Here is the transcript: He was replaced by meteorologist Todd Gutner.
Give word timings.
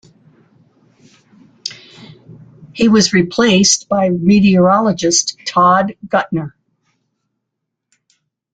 He 2.73 2.87
was 2.87 3.13
replaced 3.13 3.87
by 3.87 4.09
meteorologist 4.09 5.37
Todd 5.45 5.95
Gutner. 6.07 6.53